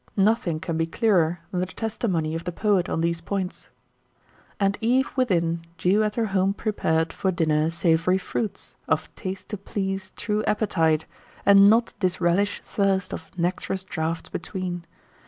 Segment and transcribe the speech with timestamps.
[0.17, 3.67] Nothing can be clearer than the testimony of the poet on these points:
[4.59, 9.57] "And Eve within, due at her home prepared For dinner savoury fruits, of taste to
[9.57, 11.05] please True appetite,
[11.45, 14.85] and not disrelish thirst Of nectarous draughts between....